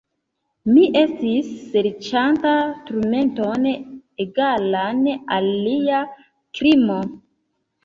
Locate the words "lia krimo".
5.69-7.01